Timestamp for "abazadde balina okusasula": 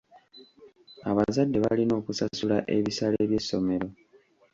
1.09-2.57